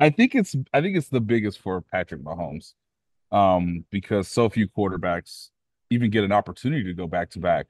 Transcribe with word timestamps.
I 0.00 0.10
think 0.10 0.34
it's 0.34 0.56
I 0.72 0.80
think 0.80 0.96
it's 0.96 1.08
the 1.08 1.20
biggest 1.20 1.60
for 1.60 1.80
Patrick 1.80 2.22
Mahomes. 2.22 2.72
Um, 3.30 3.84
because 3.90 4.26
so 4.26 4.48
few 4.48 4.66
quarterbacks 4.66 5.50
even 5.90 6.10
get 6.10 6.24
an 6.24 6.32
opportunity 6.32 6.82
to 6.84 6.94
go 6.94 7.06
back 7.06 7.30
to 7.30 7.38
back. 7.38 7.66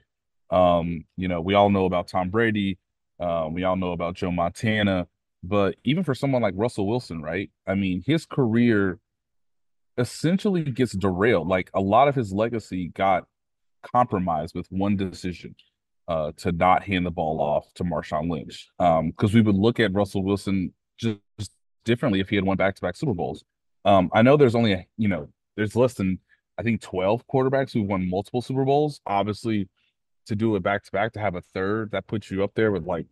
Um, 0.48 1.04
you 1.16 1.28
know, 1.28 1.42
we 1.42 1.54
all 1.54 1.68
know 1.68 1.84
about 1.84 2.08
Tom 2.08 2.30
Brady, 2.30 2.78
um, 3.18 3.52
we 3.52 3.64
all 3.64 3.76
know 3.76 3.92
about 3.92 4.14
Joe 4.14 4.30
Montana, 4.30 5.06
but 5.42 5.76
even 5.84 6.02
for 6.02 6.14
someone 6.14 6.40
like 6.40 6.54
Russell 6.56 6.86
Wilson, 6.86 7.20
right? 7.20 7.50
I 7.66 7.74
mean, 7.74 8.02
his 8.06 8.24
career 8.24 8.98
essentially 9.98 10.64
gets 10.64 10.92
derailed. 10.92 11.46
Like 11.46 11.70
a 11.74 11.80
lot 11.80 12.08
of 12.08 12.14
his 12.14 12.32
legacy 12.32 12.88
got 12.88 13.24
compromised 13.82 14.54
with 14.54 14.66
one 14.70 14.96
decision 14.96 15.54
uh, 16.08 16.32
to 16.38 16.52
not 16.52 16.82
hand 16.82 17.06
the 17.06 17.10
ball 17.10 17.40
off 17.40 17.72
to 17.74 17.84
Marshawn 17.84 18.30
Lynch. 18.30 18.68
Because 18.78 19.34
um, 19.34 19.34
we 19.34 19.42
would 19.42 19.56
look 19.56 19.78
at 19.78 19.94
Russell 19.94 20.24
Wilson 20.24 20.72
just 20.98 21.18
differently 21.84 22.20
if 22.20 22.28
he 22.28 22.36
had 22.36 22.44
won 22.44 22.56
back 22.56 22.74
to 22.76 22.82
back 22.82 22.96
Super 22.96 23.14
Bowls. 23.14 23.44
Um, 23.84 24.10
I 24.12 24.22
know 24.22 24.36
there's 24.36 24.54
only, 24.54 24.72
a, 24.72 24.86
you 24.96 25.08
know, 25.08 25.28
there's 25.56 25.76
less 25.76 25.94
than, 25.94 26.18
I 26.58 26.62
think, 26.62 26.80
12 26.80 27.26
quarterbacks 27.26 27.72
who 27.72 27.82
won 27.82 28.08
multiple 28.08 28.42
Super 28.42 28.64
Bowls. 28.64 29.00
Obviously, 29.06 29.68
to 30.26 30.36
do 30.36 30.54
it 30.56 30.62
back 30.62 30.84
to 30.84 30.90
back, 30.92 31.12
to 31.12 31.20
have 31.20 31.34
a 31.34 31.40
third, 31.40 31.90
that 31.92 32.06
puts 32.06 32.30
you 32.30 32.44
up 32.44 32.52
there 32.54 32.70
with 32.70 32.84
like 32.84 33.06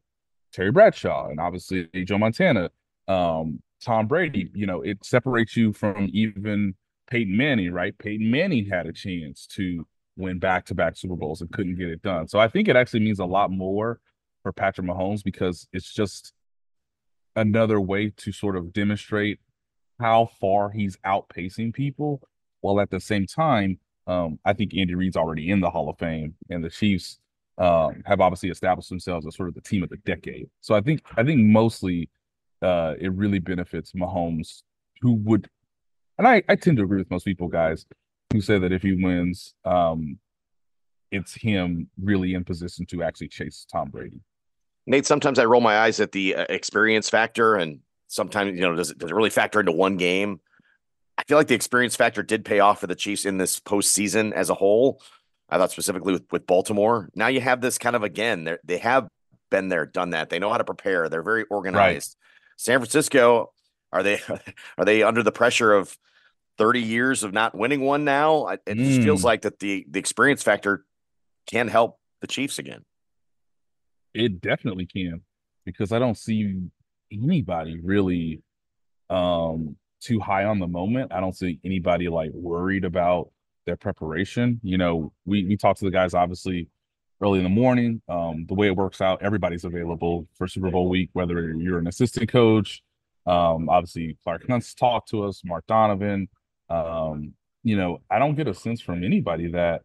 Terry 0.53 0.71
Bradshaw 0.71 1.29
and 1.29 1.41
obviously 1.41 1.89
Joe 2.05 2.19
Montana, 2.19 2.71
um, 3.07 3.61
Tom 3.83 4.07
Brady. 4.07 4.51
You 4.55 4.67
know, 4.67 4.83
it 4.83 5.05
separates 5.05 5.57
you 5.57 5.73
from 5.73 6.09
even 6.13 6.75
Peyton 7.11 7.37
Manning, 7.37 7.73
right? 7.73 7.97
Peyton 7.99 8.31
Manning 8.31 8.69
had 8.69 8.87
a 8.87 8.93
chance 8.93 9.47
to 9.55 9.87
win 10.17 10.39
back 10.39 10.67
to 10.67 10.75
back 10.75 10.97
Super 10.97 11.17
Bowls 11.17 11.41
and 11.41 11.51
couldn't 11.51 11.77
get 11.77 11.89
it 11.89 12.03
done. 12.03 12.29
So 12.29 12.39
I 12.39 12.49
think 12.49 12.69
it 12.69 12.77
actually 12.77 13.01
means 13.01 13.21
a 13.21 13.25
lot 13.25 13.51
more 13.51 14.01
for 14.43 14.53
Patrick 14.53 14.87
Mahomes 14.87 15.23
because 15.25 15.67
it's 15.73 15.93
just 15.93 16.33
another 17.39 17.81
way 17.81 18.11
to 18.11 18.33
sort 18.33 18.57
of 18.57 18.73
demonstrate 18.73 19.39
how 20.01 20.31
far 20.41 20.71
he's 20.71 20.97
outpacing 20.99 21.73
people 21.73 22.21
while 22.61 22.81
at 22.81 22.91
the 22.91 23.01
same 23.01 23.27
time 23.27 23.79
um, 24.07 24.39
I 24.45 24.55
think 24.55 24.75
Andy 24.75 24.95
Reid's 24.95 25.17
already 25.17 25.51
in 25.51 25.61
the 25.61 25.71
Hall 25.71 25.91
of 25.91 25.99
Fame 25.99 26.35
and 26.49 26.65
the 26.65 26.71
Chiefs 26.71 27.19
um, 27.59 28.03
have 28.07 28.21
obviously 28.21 28.49
established 28.49 28.89
themselves 28.89 29.27
as 29.27 29.37
sort 29.37 29.49
of 29.49 29.55
the 29.55 29.61
team 29.61 29.83
of 29.83 29.91
the 29.91 29.99
decade. 29.99 30.49
So 30.61 30.75
I 30.75 30.81
think 30.81 31.03
I 31.17 31.25
think 31.25 31.41
mostly 31.41 32.09
uh, 32.63 32.95
it 32.99 33.13
really 33.13 33.39
benefits 33.39 33.93
Mahomes 33.93 34.63
who 35.03 35.13
would 35.13 35.49
and 36.17 36.27
I, 36.27 36.43
I 36.49 36.57
tend 36.57 36.79
to 36.79 36.83
agree 36.83 36.99
with 36.99 37.11
most 37.11 37.25
people, 37.25 37.49
guys, 37.49 37.87
who 38.33 38.41
say 38.41 38.59
that 38.59 38.73
if 38.73 38.83
he 38.83 38.93
wins, 39.01 39.55
um, 39.65 40.19
it's 41.13 41.35
him 41.35 41.89
really 42.03 42.35
in 42.35 42.45
position 42.45 42.87
to 42.87 43.03
actually 43.03 43.29
chase 43.29 43.65
Tom 43.71 43.91
Brady. 43.91 44.21
Nate, 44.89 45.05
sometimes 45.05 45.39
I 45.39 45.45
roll 45.45 45.61
my 45.61 45.81
eyes 45.81 46.01
at 46.01 46.13
the 46.13 46.35
uh, 46.35 46.47
experience 46.49 47.11
factor, 47.11 47.57
and 47.57 47.81
sometimes 48.07 48.55
you 48.55 48.63
know 48.63 48.75
does 48.75 48.91
it 48.91 48.99
does 48.99 49.11
it 49.11 49.15
really 49.15 49.29
factor 49.29 49.61
into 49.61 49.71
one 49.71 49.99
game? 49.99 50.41
I 51.19 51.25
feel 51.29 51.37
like 51.37 51.49
the 51.49 51.55
experience 51.55 51.95
factor 51.95 52.23
did 52.23 52.43
pay 52.45 52.61
off 52.61 52.81
for 52.81 52.87
the 52.87 52.95
Chiefs 52.95 53.27
in 53.27 53.37
this 53.37 53.61
postseason 53.61 54.33
as 54.33 54.49
a 54.49 54.55
whole. 54.55 55.03
I 55.51 55.59
thought 55.59 55.73
specifically 55.73 56.15
with, 56.15 56.25
with 56.33 56.47
Baltimore. 56.47 57.11
Now 57.15 57.27
you 57.27 57.43
have 57.43 57.61
this 57.61 57.77
kind 57.77 57.97
of 57.97 58.03
again. 58.03 58.45
They 58.45 58.57
they 58.65 58.79
have 58.79 59.09
been 59.51 59.69
there, 59.69 59.85
done 59.85 60.11
that. 60.11 60.31
They 60.31 60.39
know 60.39 60.51
how 60.51 60.57
to 60.57 60.65
prepare. 60.65 61.11
They're 61.11 61.23
very 61.23 61.45
organized. 61.45 62.17
Right. 62.19 62.57
San 62.57 62.79
Francisco, 62.79 63.53
are 63.93 64.03
they 64.03 64.21
are 64.79 64.87
they 64.87 65.03
under 65.03 65.23
the 65.23 65.33
pressure 65.33 65.75
of 65.75 65.99
30 66.57 66.81
years 66.81 67.25
of 67.25 67.35
not 67.35 67.55
winning 67.55 67.83
one 67.83 68.05
now. 68.05 68.49
It 68.49 68.65
mm. 68.67 68.85
just 68.85 69.03
feels 69.03 69.21
mm. 69.21 69.25
like 69.25 69.43
that 69.43 69.59
the 69.59 69.85
the 69.91 69.99
experience 69.99 70.43
factor 70.43 70.87
can 71.47 71.69
help 71.69 71.99
the 72.23 72.27
Chiefs 72.27 72.59
again. 72.59 72.87
It 74.15 74.41
definitely 74.41 74.87
can 74.87 75.23
because 75.65 75.93
I 75.93 75.99
don't 75.99 76.17
see 76.17 76.61
anybody 77.13 77.81
really 77.83 78.43
um 79.11 79.77
too 80.01 80.21
high 80.21 80.45
on 80.45 80.59
the 80.59 80.67
moment. 80.67 81.13
I 81.13 81.21
don't 81.21 81.37
see 81.37 81.59
anybody 81.65 82.09
like 82.09 82.31
worried 82.33 82.85
about 82.85 83.31
their 83.67 83.77
preparation. 83.77 84.61
You 84.63 84.79
know, 84.79 85.13
we 85.27 85.45
we 85.45 85.57
talk 85.57 85.77
to 85.79 85.85
the 85.85 85.91
guys 85.91 86.15
obviously 86.15 86.69
early 87.21 87.39
in 87.39 87.45
the 87.45 87.51
morning. 87.51 88.01
Um, 88.09 88.47
the 88.47 88.55
way 88.55 88.69
it 88.69 88.77
works 88.77 89.01
out, 89.01 89.23
everybody's 89.23 89.65
available 89.65 90.29
for 90.37 90.47
Super 90.47 90.71
Bowl 90.71 90.89
week, 90.89 91.11
whether 91.15 91.53
you're 91.55 91.79
an 91.79 91.89
assistant 91.89 92.31
coach. 92.31 92.83
Um, 93.27 93.69
obviously 93.69 94.17
Clark 94.23 94.47
Hunt's 94.49 94.73
talked 94.73 95.11
to 95.11 95.25
us, 95.25 95.43
Mark 95.45 95.67
Donovan, 95.67 96.29
um, 96.71 97.35
you 97.63 97.77
know, 97.77 98.01
I 98.11 98.19
don't 98.19 98.35
get 98.35 98.49
a 98.49 98.55
sense 98.55 98.81
from 98.81 99.05
anybody 99.05 99.49
that 99.49 99.83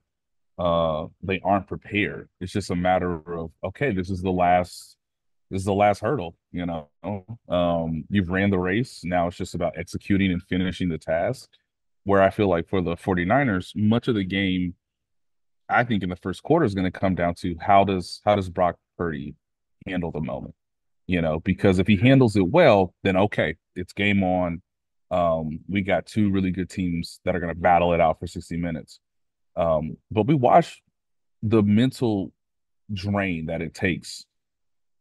uh 0.58 1.08
they 1.22 1.40
aren't 1.44 1.68
prepared. 1.68 2.30
It's 2.40 2.52
just 2.52 2.72
a 2.72 2.76
matter 2.76 3.14
of 3.14 3.52
okay, 3.64 3.92
this 3.92 4.10
is 4.10 4.22
the 4.22 4.32
last 4.32 4.98
this 5.50 5.62
is 5.62 5.66
the 5.66 5.74
last 5.74 6.00
hurdle, 6.02 6.36
you 6.52 6.66
know. 6.66 6.90
Um, 7.48 8.06
you've 8.10 8.30
ran 8.30 8.50
the 8.50 8.58
race, 8.58 9.02
now 9.04 9.28
it's 9.28 9.38
just 9.38 9.56
about 9.56 9.78
executing 9.78 10.32
and 10.32 10.42
finishing 10.42 10.90
the 10.90 10.98
task. 10.98 11.50
Where 12.06 12.22
I 12.22 12.32
feel 12.32 12.50
like 12.50 12.68
for 12.68 12.82
the 12.82 12.96
49ers, 12.96 13.72
much 13.76 14.10
of 14.10 14.16
the 14.16 14.26
game 14.26 14.76
I 15.70 15.84
think 15.84 16.04
in 16.04 16.10
the 16.10 16.16
first 16.16 16.44
quarter 16.44 16.66
is 16.66 16.74
going 16.74 16.92
to 16.92 17.00
come 17.00 17.16
down 17.16 17.36
to 17.36 17.56
how 17.60 17.84
does 17.84 18.22
how 18.26 18.36
does 18.36 18.50
Brock 18.50 18.78
Purdy 18.98 19.36
handle 19.88 20.12
the 20.12 20.22
moment? 20.22 20.56
You 21.08 21.22
know, 21.22 21.40
because 21.40 21.80
if 21.80 21.88
he 21.88 21.98
handles 21.98 22.36
it 22.36 22.48
well, 22.48 22.94
then 23.04 23.18
okay, 23.18 23.56
it's 23.76 23.94
game 23.94 24.24
on 24.24 24.62
um, 25.12 25.60
we 25.68 25.82
got 25.82 26.06
two 26.06 26.32
really 26.32 26.52
good 26.52 26.70
teams 26.70 27.20
that 27.24 27.36
are 27.36 27.40
going 27.40 27.54
to 27.54 27.60
battle 27.60 27.94
it 27.94 28.02
out 28.02 28.20
for 28.20 28.28
60 28.28 28.58
minutes. 28.58 29.00
Um, 29.56 29.98
but 30.12 30.28
we 30.28 30.36
watch 30.36 30.82
the 31.42 31.62
mental 31.62 32.32
drain 32.92 33.48
that 33.48 33.62
it 33.62 33.74
takes, 33.74 34.26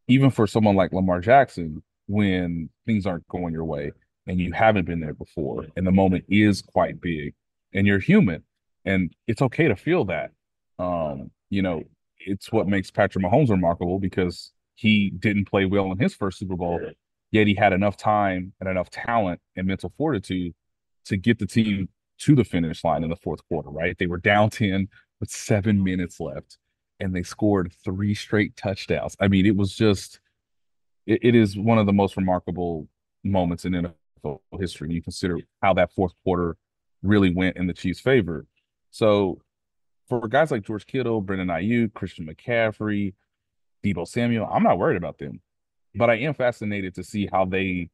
even 0.08 0.30
for 0.30 0.46
someone 0.46 0.76
like 0.76 0.92
Lamar 0.92 1.20
Jackson, 1.20 1.82
when 2.06 2.68
things 2.86 3.06
aren't 3.06 3.26
going 3.28 3.52
your 3.52 3.64
way 3.64 3.92
and 4.26 4.38
you 4.38 4.52
haven't 4.52 4.86
been 4.86 5.00
there 5.00 5.14
before, 5.14 5.66
and 5.76 5.86
the 5.86 5.92
moment 5.92 6.24
is 6.28 6.62
quite 6.62 7.00
big, 7.00 7.34
and 7.74 7.86
you're 7.86 7.98
human, 7.98 8.44
and 8.84 9.12
it's 9.26 9.42
okay 9.42 9.66
to 9.66 9.74
feel 9.74 10.04
that. 10.04 10.30
Um, 10.78 11.30
you 11.50 11.60
know, 11.62 11.82
it's 12.18 12.52
what 12.52 12.68
makes 12.68 12.90
Patrick 12.90 13.24
Mahomes 13.24 13.50
remarkable 13.50 13.98
because 13.98 14.52
he 14.76 15.10
didn't 15.10 15.48
play 15.48 15.64
well 15.64 15.90
in 15.90 15.98
his 15.98 16.14
first 16.14 16.38
Super 16.38 16.56
Bowl, 16.56 16.80
Yet 17.32 17.46
he 17.46 17.54
had 17.54 17.72
enough 17.72 17.96
time 17.96 18.52
and 18.60 18.68
enough 18.68 18.90
talent 18.90 19.40
and 19.56 19.66
mental 19.66 19.90
fortitude 19.96 20.54
to 21.06 21.16
get 21.16 21.38
the 21.38 21.46
team 21.46 21.88
to 22.18 22.34
the 22.34 22.44
finish 22.44 22.84
line 22.84 23.04
in 23.04 23.10
the 23.10 23.16
fourth 23.16 23.46
quarter, 23.48 23.70
right? 23.70 23.96
They 23.98 24.06
were 24.06 24.18
down 24.18 24.50
10 24.50 24.88
with 25.20 25.30
seven 25.30 25.82
minutes 25.82 26.20
left 26.20 26.58
and 27.00 27.14
they 27.14 27.22
scored 27.22 27.72
three 27.84 28.14
straight 28.14 28.56
touchdowns. 28.56 29.16
I 29.20 29.28
mean, 29.28 29.46
it 29.46 29.56
was 29.56 29.74
just, 29.74 30.20
it, 31.06 31.20
it 31.22 31.34
is 31.34 31.56
one 31.56 31.78
of 31.78 31.86
the 31.86 31.92
most 31.92 32.16
remarkable 32.16 32.88
moments 33.24 33.64
in 33.64 33.72
NFL 33.72 34.38
history. 34.58 34.88
When 34.88 34.96
you 34.96 35.02
consider 35.02 35.38
how 35.62 35.74
that 35.74 35.92
fourth 35.92 36.12
quarter 36.24 36.56
really 37.02 37.34
went 37.34 37.56
in 37.56 37.66
the 37.66 37.72
Chiefs' 37.72 38.00
favor. 38.00 38.46
So 38.90 39.40
for 40.08 40.28
guys 40.28 40.50
like 40.50 40.62
George 40.62 40.86
Kittle, 40.86 41.20
Brandon 41.20 41.48
Aiyuk, 41.48 41.94
Christian 41.94 42.26
McCaffrey, 42.26 43.14
Deebo 43.84 44.06
Samuel, 44.06 44.48
I'm 44.52 44.62
not 44.62 44.78
worried 44.78 44.96
about 44.96 45.18
them 45.18 45.40
but 45.94 46.10
I 46.10 46.16
am 46.16 46.34
fascinated 46.34 46.94
to 46.94 47.04
see 47.04 47.28
how 47.30 47.44
they 47.44 47.90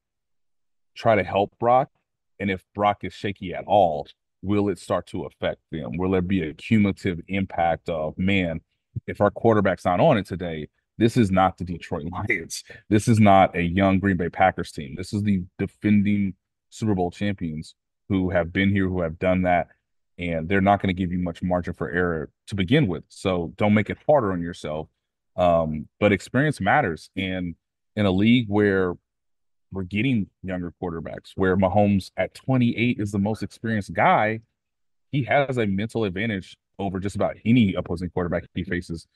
try 0.94 1.16
to 1.16 1.24
help 1.24 1.58
Brock. 1.58 1.90
And 2.40 2.50
if 2.50 2.64
Brock 2.74 2.98
is 3.02 3.12
shaky 3.12 3.54
at 3.54 3.64
all, 3.66 4.06
will 4.42 4.68
it 4.68 4.78
start 4.78 5.06
to 5.08 5.24
affect 5.24 5.60
them? 5.70 5.96
Will 5.96 6.10
there 6.10 6.22
be 6.22 6.42
a 6.42 6.54
cumulative 6.54 7.20
impact 7.28 7.88
of, 7.88 8.16
man, 8.18 8.60
if 9.06 9.20
our 9.20 9.30
quarterback's 9.30 9.84
not 9.84 10.00
on 10.00 10.18
it 10.18 10.26
today, 10.26 10.68
this 10.98 11.16
is 11.16 11.30
not 11.30 11.58
the 11.58 11.64
Detroit 11.64 12.06
Lions. 12.12 12.64
This 12.88 13.08
is 13.08 13.20
not 13.20 13.56
a 13.56 13.62
young 13.62 13.98
Green 13.98 14.16
Bay 14.16 14.28
Packers 14.28 14.72
team. 14.72 14.94
This 14.96 15.12
is 15.12 15.22
the 15.22 15.42
defending 15.58 16.34
Super 16.70 16.94
Bowl 16.94 17.10
champions 17.10 17.74
who 18.08 18.30
have 18.30 18.52
been 18.52 18.70
here, 18.70 18.88
who 18.88 19.02
have 19.02 19.18
done 19.18 19.42
that, 19.42 19.68
and 20.18 20.48
they're 20.48 20.60
not 20.60 20.82
going 20.82 20.94
to 20.94 21.00
give 21.00 21.12
you 21.12 21.18
much 21.18 21.42
margin 21.42 21.74
for 21.74 21.90
error 21.90 22.30
to 22.48 22.54
begin 22.54 22.86
with. 22.86 23.04
So 23.08 23.52
don't 23.56 23.74
make 23.74 23.90
it 23.90 23.98
harder 24.06 24.32
on 24.32 24.42
yourself. 24.42 24.88
Um, 25.36 25.88
but 26.00 26.12
experience 26.12 26.60
matters, 26.60 27.10
and 27.16 27.54
in 27.94 28.06
a 28.06 28.10
league 28.10 28.46
where 28.48 28.94
we're 29.72 29.82
getting 29.82 30.28
younger 30.42 30.72
quarterbacks, 30.82 31.32
where 31.34 31.56
Mahomes 31.56 32.10
at 32.16 32.34
28 32.34 32.98
is 32.98 33.12
the 33.12 33.18
most 33.18 33.42
experienced 33.42 33.92
guy, 33.92 34.40
he 35.12 35.24
has 35.24 35.58
a 35.58 35.66
mental 35.66 36.04
advantage 36.04 36.56
over 36.78 37.00
just 37.00 37.16
about 37.16 37.36
any 37.44 37.74
opposing 37.74 38.10
quarterback 38.10 38.44
he 38.54 38.64
faces 38.64 39.06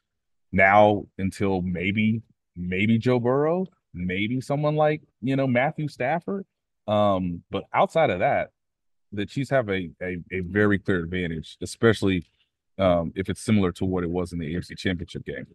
now 0.51 1.05
until 1.19 1.63
maybe 1.63 2.23
maybe 2.55 2.99
Joe 2.99 3.19
Burrow, 3.19 3.67
maybe 3.95 4.41
someone 4.41 4.77
like, 4.77 5.03
you 5.23 5.37
know, 5.37 5.47
Matthew 5.47 5.89
Stafford. 5.89 6.45
Um, 6.87 7.43
but 7.51 7.65
outside 7.73 8.11
of 8.11 8.19
that, 8.19 8.51
the 9.13 9.27
Chiefs 9.27 9.51
have 9.51 9.69
a 9.69 9.91
a, 10.03 10.19
a 10.31 10.41
very 10.41 10.79
clear 10.79 11.01
advantage, 11.01 11.57
especially 11.63 12.27
um, 12.79 13.13
if 13.15 13.29
it's 13.29 13.41
similar 13.41 13.73
to 13.73 13.85
what 13.85 14.05
it 14.05 14.11
was 14.11 14.33
in 14.33 14.39
the 14.39 14.55
AFC 14.55 14.77
Championship 14.77 15.25
game. 15.25 15.47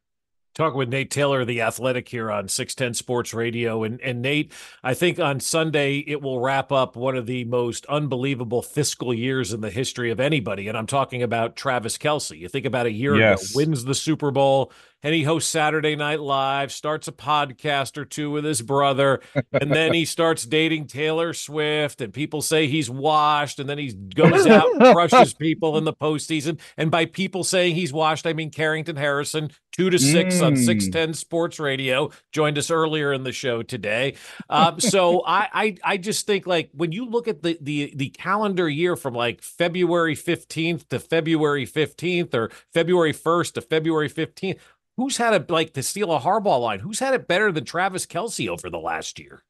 Talking 0.58 0.80
with 0.80 0.90
Nate 0.90 1.12
Taylor, 1.12 1.46
the 1.46 1.62
athletic 1.62 2.10
here 2.10 2.32
on 2.32 2.48
610 2.48 2.96
Sports 2.96 3.32
Radio. 3.32 3.84
And, 3.84 4.02
and 4.02 4.24
Nate, 4.24 4.52
I 4.84 4.96
think 4.96 5.20
on 5.20 5.40
Sunday 5.40 6.00
it 6.00 6.20
will 6.20 6.40
wrap 6.40 6.72
up 6.72 6.96
one 6.96 7.16
of 7.16 7.28
the 7.28 7.46
most 7.46 7.86
unbelievable 7.86 8.64
fiscal 8.64 9.14
years 9.14 9.54
in 9.54 9.62
the 9.62 9.70
history 9.70 10.10
of 10.10 10.20
anybody. 10.20 10.68
And 10.68 10.76
I'm 10.76 10.88
talking 10.88 11.22
about 11.22 11.56
Travis 11.56 12.00
Kelce. 12.00 12.40
You 12.40 12.48
think 12.48 12.66
about 12.66 12.88
a 12.88 12.92
year 12.92 13.16
yes. 13.16 13.52
ago, 13.52 13.58
wins 13.58 13.84
the 13.84 13.94
Super 13.94 14.32
Bowl, 14.32 14.72
and 15.04 15.14
he 15.14 15.24
hosts 15.24 15.50
Saturday 15.50 15.96
Night 15.96 16.20
Live, 16.20 16.72
starts 16.72 17.08
a 17.08 17.12
podcast 17.12 17.98
or 17.98 18.06
two 18.06 18.32
with 18.32 18.44
his 18.44 18.62
brother, 18.62 19.22
and 19.54 19.72
then 19.72 19.94
he 19.94 20.06
starts 20.06 20.44
dating 20.44 20.88
Taylor 20.88 21.34
Swift, 21.34 22.02
and 22.02 22.14
people 22.14 22.42
say 22.42 22.68
he's 22.68 22.90
washed, 22.90 23.60
and 23.60 23.70
then 23.70 23.78
he 23.78 23.94
goes 23.94 24.48
out 24.48 24.72
and 24.72 24.96
crushes 24.96 25.34
people 25.34 25.78
in 25.78 25.84
the 25.84 25.94
postseason. 25.94 26.60
And 26.78 26.90
by 26.90 27.06
people 27.06 27.44
saying 27.44 27.76
he's 27.76 27.94
washed, 27.94 28.26
I 28.26 28.34
mean 28.34 28.50
Carrington 28.50 28.96
Harrison, 28.96 29.52
two 29.72 29.90
to 29.90 30.00
six 30.00 30.36
mm. 30.36 30.46
on 30.46 30.58
610 30.58 31.14
Sports 31.14 31.60
Radio, 31.60 32.10
joined 32.32 32.58
us 32.58 32.72
earlier 32.72 33.14
in 33.14 33.24
the 33.24 33.32
show 33.32 33.62
today. 33.62 34.16
Um, 34.50 34.80
so 34.80 35.24
I, 35.28 35.48
I 35.54 35.76
I 35.84 35.98
just 35.98 36.26
think 36.26 36.48
like 36.48 36.70
when 36.74 36.92
you 36.92 37.06
look 37.06 37.28
at 37.28 37.44
the 37.44 37.58
the 37.62 37.94
the 37.96 38.10
calendar 38.10 38.68
year 38.68 38.96
from 38.96 39.14
like 39.14 39.42
February 39.42 40.16
15th 40.16 40.90
to 40.90 41.00
February 41.00 41.68
15th 41.68 42.34
or 42.34 42.50
February 42.74 43.14
1st 43.14 43.54
to 43.54 43.62
February 43.62 44.10
15th 44.10 44.58
who's 44.98 45.18
had 45.18 45.34
it 45.34 45.50
like 45.50 45.74
to 45.74 45.84
steal 45.84 46.12
a 46.12 46.20
Harbaugh 46.20 46.60
line? 46.60 46.80
Who's 46.80 47.00
had 47.00 47.14
it 47.14 47.28
better 47.28 47.52
than 47.52 47.64
Travis 47.64 48.06
Kelce 48.06 48.50
over 48.50 48.70
the 48.70 48.80
last 48.80 49.20
year? 49.20 49.44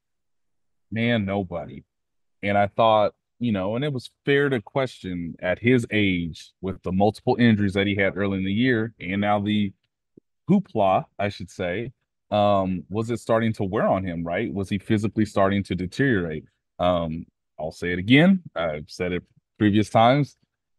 Man, 0.90 1.24
nobody. 1.24 1.84
And 2.42 2.56
I 2.56 2.68
thought, 2.68 3.14
you 3.40 3.52
know, 3.52 3.74
and 3.74 3.84
it 3.84 3.92
was 3.92 4.10
fair 4.24 4.48
to 4.48 4.60
question 4.60 5.34
at 5.40 5.58
his 5.58 5.86
age 5.90 6.52
with 6.60 6.82
the 6.82 6.92
multiple 6.92 7.36
injuries 7.38 7.74
that 7.74 7.86
he 7.86 7.96
had 7.96 8.16
early 8.16 8.38
in 8.38 8.44
the 8.44 8.52
year 8.52 8.94
and 9.00 9.20
now 9.20 9.40
the 9.40 9.72
hoopla, 10.48 11.04
I 11.18 11.28
should 11.28 11.50
say, 11.50 11.92
um, 12.30 12.84
was 12.88 13.10
it 13.10 13.20
starting 13.20 13.52
to 13.54 13.64
wear 13.64 13.86
on 13.86 14.04
him, 14.04 14.24
right? 14.24 14.52
Was 14.52 14.68
he 14.68 14.78
physically 14.78 15.24
starting 15.24 15.62
to 15.64 15.74
deteriorate? 15.74 16.44
Um, 16.78 17.26
I'll 17.58 17.72
say 17.72 17.92
it 17.92 17.98
again. 17.98 18.42
I've 18.54 18.88
said 18.88 19.12
it 19.12 19.22
previous 19.58 19.90
times. 19.90 20.36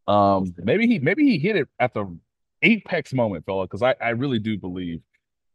Um, 0.08 0.54
maybe 0.58 0.88
he 0.88 1.00
maybe 1.00 1.24
he 1.24 1.38
hit 1.38 1.56
it 1.56 1.68
at 1.80 1.94
the 1.94 2.18
apex 2.62 3.14
moment, 3.14 3.46
fella, 3.46 3.66
because 3.66 3.82
I, 3.82 3.96
I 4.02 4.10
really 4.10 4.40
do 4.40 4.58
believe 4.58 5.02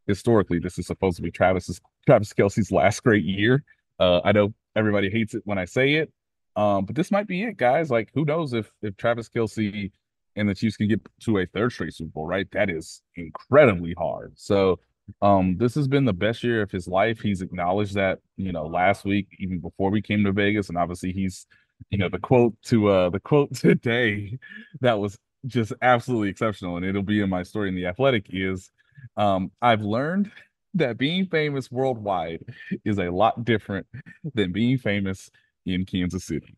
historically 0.07 0.59
this 0.59 0.79
is 0.79 0.87
supposed 0.87 1.17
to 1.17 1.23
be 1.23 1.31
Travis's 1.31 1.81
Travis 2.07 2.33
Kelce's 2.33 2.71
last 2.71 3.03
great 3.03 3.25
year. 3.25 3.65
Uh, 3.99 4.21
I 4.25 4.33
know 4.33 4.55
everybody 4.77 5.11
hates 5.11 5.35
it 5.35 5.43
when 5.45 5.59
I 5.59 5.65
say 5.65 5.95
it, 5.95 6.13
um, 6.57 6.85
but 6.85 6.97
this 6.97 7.11
might 7.11 7.27
be 7.27 7.43
it, 7.45 7.57
guys. 7.57 7.91
Like, 7.91 8.11
who 8.15 8.25
knows 8.25 8.53
if 8.53 8.71
if 8.83 8.97
Travis 8.97 9.29
Kelce 9.29 9.91
and 10.37 10.49
the 10.49 10.55
Chiefs 10.55 10.77
can 10.77 10.89
get 10.89 11.01
to 11.23 11.39
a 11.39 11.47
third 11.47 11.73
straight 11.73 11.95
Super 11.95 12.11
Bowl, 12.11 12.27
right? 12.27 12.47
That 12.53 12.71
is 12.71 13.03
incredibly 13.17 13.95
hard. 13.97 14.33
So, 14.37 14.81
um, 15.23 15.57
this 15.59 15.75
has 15.75 15.87
been 15.89 16.05
the 16.05 16.13
best 16.13 16.43
year 16.43 16.63
of 16.63 16.71
his 16.71 16.89
life. 16.89 17.21
He's 17.21 17.43
acknowledged 17.43 17.95
that, 17.95 18.21
you 18.37 18.53
know, 18.53 18.67
last 18.67 19.05
week, 19.05 19.29
even 19.39 19.59
before 19.61 19.91
we 19.91 20.03
came 20.03 20.25
to 20.25 20.33
Vegas, 20.33 20.69
and 20.69 20.79
obviously 20.79 21.13
he's, 21.13 21.47
you 21.91 21.99
know, 21.99 22.09
the 22.09 22.19
quote 22.19 22.55
to 22.65 22.89
uh 22.89 23.11
the 23.11 23.21
quote 23.21 23.55
today 23.55 24.39
that 24.81 24.99
was 24.99 25.19
just 25.47 25.73
absolutely 25.83 26.29
exceptional, 26.29 26.77
and 26.77 26.87
it'll 26.87 27.03
be 27.03 27.21
in 27.21 27.29
my 27.29 27.43
story 27.43 27.69
in 27.69 27.75
the 27.75 27.87
Athletic. 27.87 28.27
Is 28.31 28.71
um, 29.17 29.51
I've 29.61 29.83
learned 29.83 30.31
that 30.75 30.99
being 30.99 31.27
famous 31.27 31.71
worldwide 31.71 32.45
is 32.85 32.99
a 32.99 33.11
lot 33.11 33.45
different 33.45 33.87
than 34.35 34.53
being 34.53 34.79
famous 34.79 35.31
in 35.67 35.85
Kansas 35.85 36.25
City. 36.25 36.57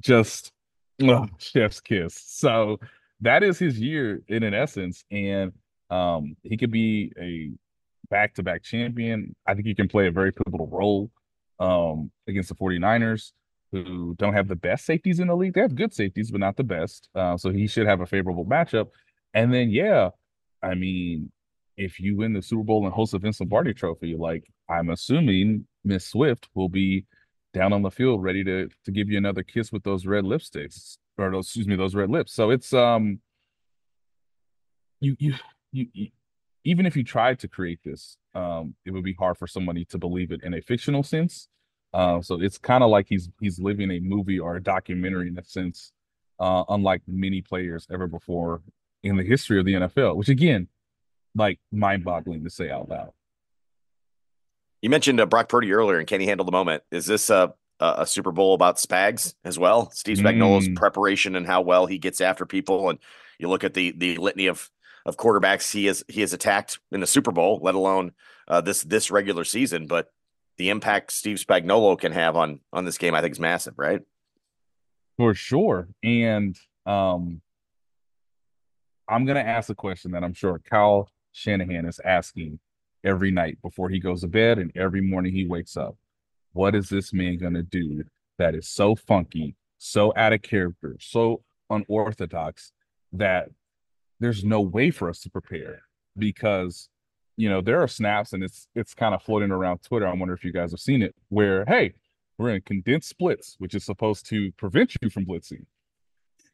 Just 0.00 0.52
chef's 1.38 1.80
kiss. 1.80 2.20
So 2.26 2.78
that 3.20 3.42
is 3.42 3.58
his 3.58 3.78
year 3.78 4.22
in 4.28 4.42
an 4.42 4.54
essence, 4.54 5.04
and 5.10 5.52
um, 5.90 6.36
he 6.42 6.56
could 6.56 6.70
be 6.70 7.12
a 7.20 7.50
back-to-back 8.10 8.62
champion. 8.62 9.34
I 9.46 9.54
think 9.54 9.66
he 9.66 9.74
can 9.74 9.88
play 9.88 10.06
a 10.06 10.12
very 10.12 10.32
pivotal 10.32 10.66
role 10.66 11.10
um, 11.60 12.10
against 12.26 12.48
the 12.48 12.54
49ers 12.54 13.32
who 13.72 14.14
don't 14.18 14.34
have 14.34 14.48
the 14.48 14.56
best 14.56 14.84
safeties 14.84 15.18
in 15.18 15.28
the 15.28 15.34
league. 15.34 15.54
They 15.54 15.62
have 15.62 15.74
good 15.74 15.94
safeties, 15.94 16.30
but 16.30 16.40
not 16.40 16.56
the 16.56 16.64
best. 16.64 17.08
Uh, 17.14 17.36
so 17.36 17.50
he 17.50 17.66
should 17.66 17.86
have 17.86 18.02
a 18.02 18.06
favorable 18.06 18.44
matchup. 18.44 18.88
And 19.34 19.52
then, 19.52 19.70
yeah, 19.70 20.10
I 20.62 20.74
mean, 20.74 21.32
if 21.76 21.98
you 21.98 22.16
win 22.16 22.34
the 22.34 22.42
Super 22.42 22.62
Bowl 22.62 22.84
and 22.84 22.94
host 22.94 23.12
the 23.12 23.18
Vince 23.18 23.40
Lombardi 23.40 23.72
Trophy, 23.72 24.14
like 24.14 24.44
I'm 24.68 24.90
assuming 24.90 25.66
Miss 25.84 26.06
Swift 26.06 26.48
will 26.54 26.68
be 26.68 27.06
down 27.54 27.72
on 27.72 27.82
the 27.82 27.90
field 27.90 28.22
ready 28.22 28.44
to 28.44 28.68
to 28.84 28.90
give 28.92 29.08
you 29.08 29.18
another 29.18 29.42
kiss 29.42 29.72
with 29.72 29.82
those 29.82 30.06
red 30.06 30.24
lipsticks 30.24 30.98
or 31.18 31.30
those, 31.30 31.46
excuse 31.46 31.66
me, 31.66 31.76
those 31.76 31.94
red 31.94 32.10
lips. 32.10 32.32
So 32.32 32.50
it's 32.50 32.72
um, 32.72 33.20
you 35.00 35.16
you 35.18 35.34
you, 35.72 35.86
you 35.92 36.08
even 36.64 36.86
if 36.86 36.96
you 36.96 37.04
tried 37.04 37.38
to 37.40 37.48
create 37.48 37.80
this, 37.84 38.16
um, 38.34 38.74
it 38.84 38.92
would 38.92 39.04
be 39.04 39.14
hard 39.14 39.36
for 39.36 39.46
somebody 39.46 39.84
to 39.86 39.98
believe 39.98 40.30
it 40.30 40.42
in 40.44 40.54
a 40.54 40.60
fictional 40.60 41.02
sense. 41.02 41.48
Uh, 41.94 42.22
so 42.22 42.40
it's 42.40 42.58
kind 42.58 42.82
of 42.82 42.90
like 42.90 43.06
he's 43.08 43.28
he's 43.40 43.58
living 43.58 43.90
a 43.90 44.00
movie 44.00 44.38
or 44.38 44.56
a 44.56 44.62
documentary 44.62 45.28
in 45.28 45.38
a 45.38 45.44
sense, 45.44 45.92
uh, 46.40 46.64
unlike 46.68 47.02
many 47.06 47.42
players 47.42 47.86
ever 47.90 48.06
before 48.06 48.62
in 49.02 49.16
the 49.16 49.22
history 49.22 49.58
of 49.58 49.66
the 49.66 49.74
NFL. 49.74 50.16
Which 50.16 50.28
again, 50.28 50.68
like 51.34 51.60
mind-boggling 51.70 52.44
to 52.44 52.50
say 52.50 52.70
out 52.70 52.88
loud. 52.88 53.10
You 54.80 54.90
mentioned 54.90 55.20
uh, 55.20 55.26
Brock 55.26 55.48
Purdy 55.48 55.72
earlier, 55.72 55.98
and 55.98 56.06
can 56.06 56.20
he 56.20 56.26
handle 56.26 56.44
the 56.46 56.52
moment? 56.52 56.82
Is 56.90 57.06
this 57.06 57.30
a 57.30 57.54
a 57.80 58.06
Super 58.06 58.30
Bowl 58.30 58.54
about 58.54 58.76
Spags 58.76 59.34
as 59.44 59.58
well? 59.58 59.90
Steve 59.90 60.18
Spagnuolo's 60.18 60.68
mm. 60.68 60.76
preparation 60.76 61.34
and 61.34 61.46
how 61.46 61.62
well 61.62 61.86
he 61.86 61.98
gets 61.98 62.20
after 62.20 62.46
people, 62.46 62.88
and 62.88 62.98
you 63.38 63.48
look 63.48 63.64
at 63.64 63.74
the 63.74 63.92
the 63.92 64.16
litany 64.16 64.46
of 64.46 64.70
of 65.04 65.16
quarterbacks 65.16 65.72
he 65.72 65.86
has 65.86 66.04
he 66.08 66.20
has 66.20 66.32
attacked 66.32 66.78
in 66.90 67.00
the 67.00 67.06
Super 67.06 67.32
Bowl, 67.32 67.60
let 67.62 67.74
alone 67.74 68.12
uh, 68.48 68.60
this 68.60 68.82
this 68.82 69.10
regular 69.10 69.44
season. 69.44 69.86
But 69.86 70.10
the 70.58 70.70
impact 70.70 71.12
Steve 71.12 71.38
Spagnuolo 71.38 71.98
can 71.98 72.12
have 72.12 72.36
on 72.36 72.60
on 72.72 72.84
this 72.84 72.98
game, 72.98 73.14
I 73.14 73.20
think 73.20 73.32
is 73.32 73.40
massive, 73.40 73.74
right? 73.76 74.00
For 75.16 75.34
sure. 75.34 75.88
And 76.02 76.56
um 76.86 77.40
I'm 79.08 79.24
gonna 79.24 79.40
ask 79.40 79.68
a 79.70 79.74
question 79.74 80.12
that 80.12 80.24
I'm 80.24 80.34
sure 80.34 80.58
Kyle 80.58 81.08
Shanahan 81.32 81.86
is 81.86 82.00
asking 82.04 82.60
every 83.04 83.30
night 83.30 83.58
before 83.62 83.88
he 83.88 83.98
goes 83.98 84.20
to 84.20 84.28
bed 84.28 84.58
and 84.58 84.70
every 84.76 85.00
morning 85.00 85.32
he 85.32 85.46
wakes 85.46 85.76
up. 85.76 85.96
What 86.52 86.74
is 86.74 86.88
this 86.88 87.12
man 87.12 87.38
gonna 87.38 87.62
do 87.62 88.04
that 88.38 88.54
is 88.54 88.68
so 88.68 88.94
funky, 88.94 89.56
so 89.78 90.12
out 90.16 90.32
of 90.32 90.42
character, 90.42 90.96
so 91.00 91.42
unorthodox 91.70 92.72
that 93.12 93.48
there's 94.20 94.44
no 94.44 94.60
way 94.60 94.90
for 94.90 95.08
us 95.08 95.20
to 95.20 95.30
prepare 95.30 95.82
because 96.16 96.88
you 97.36 97.48
know, 97.48 97.60
there 97.60 97.80
are 97.82 97.88
snaps 97.88 98.32
and 98.32 98.42
it's 98.42 98.68
it's 98.74 98.94
kind 98.94 99.14
of 99.14 99.22
floating 99.22 99.50
around 99.50 99.82
Twitter. 99.82 100.06
I 100.06 100.14
wonder 100.14 100.34
if 100.34 100.44
you 100.44 100.52
guys 100.52 100.70
have 100.72 100.80
seen 100.80 101.02
it, 101.02 101.14
where 101.28 101.64
hey, 101.66 101.94
we're 102.38 102.50
in 102.50 102.62
condensed 102.62 103.08
splits, 103.08 103.56
which 103.58 103.74
is 103.74 103.84
supposed 103.84 104.26
to 104.30 104.52
prevent 104.52 104.96
you 105.00 105.10
from 105.10 105.26
blitzing. 105.26 105.64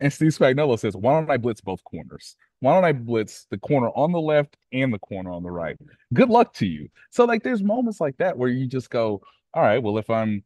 And 0.01 0.13
Steve 0.13 0.31
Spagnuolo 0.31 0.79
says, 0.79 0.97
why 0.97 1.15
don't 1.15 1.31
I 1.31 1.39
blitz 1.39 1.61
both 1.61 1.83
corners? 1.83 2.37
Why 2.61 2.73
don't 2.75 2.85
I 2.85 2.93
blitz 2.93 3.47
the 3.51 3.59
corner 3.59 3.89
on 3.89 4.13
the 4.13 4.21
left 4.21 4.57
and 4.73 4.93
the 4.95 4.99
corner 5.01 5.31
on 5.33 5.43
the 5.43 5.51
right? 5.51 5.77
Good 6.15 6.29
luck 6.29 6.55
to 6.55 6.67
you. 6.67 6.89
So 7.11 7.25
like 7.25 7.43
there's 7.43 7.63
moments 7.63 8.01
like 8.01 8.17
that 8.19 8.39
where 8.39 8.49
you 8.49 8.67
just 8.67 8.91
go, 8.91 9.23
all 9.55 9.63
right, 9.63 9.83
well, 9.83 9.99
if 9.99 10.09
I'm 10.09 10.45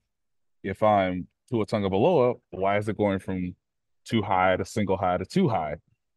if 0.63 0.83
I'm 0.83 1.27
to 1.51 1.57
Tua 1.57 1.67
Tagovailoa, 1.67 2.41
why 2.51 2.79
is 2.79 2.89
it 2.89 2.97
going 2.97 3.19
from 3.19 3.55
two 4.07 4.23
high 4.23 4.57
to 4.57 4.65
single 4.65 4.97
high 4.97 5.19
to 5.19 5.27
two 5.27 5.49
high? 5.49 5.77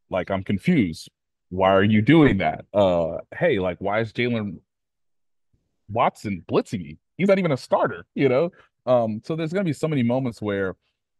Like 0.09 0.31
I'm 0.31 0.43
confused 0.43 1.09
why 1.55 1.73
are 1.73 1.83
you 1.83 2.01
doing 2.01 2.39
that? 2.39 2.65
Uh, 2.73 3.17
hey, 3.37 3.59
like, 3.59 3.77
why 3.79 4.01
is 4.01 4.11
Jaylen 4.11 4.59
Watson 5.89 6.43
blitzing 6.47 6.83
me? 6.83 6.97
He's 7.17 7.27
not 7.27 7.39
even 7.39 7.51
a 7.51 7.57
starter, 7.57 8.05
you 8.13 8.29
know? 8.29 8.51
Um, 8.85 9.21
so 9.23 9.35
there's 9.35 9.53
going 9.53 9.65
to 9.65 9.69
be 9.69 9.73
so 9.73 9.87
many 9.87 10.03
moments 10.03 10.41
where 10.41 10.75